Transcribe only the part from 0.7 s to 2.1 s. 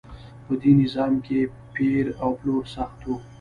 نظام کې پیر